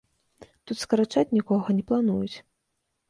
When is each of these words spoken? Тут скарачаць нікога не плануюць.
Тут 0.71 0.77
скарачаць 0.85 1.35
нікога 1.37 1.77
не 1.81 1.85
плануюць. 1.93 2.35